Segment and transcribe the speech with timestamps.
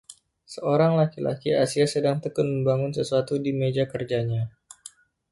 [0.53, 4.43] Seorang laki-laki Asia sedang tekun membangun sesuatu di meja kerjanya.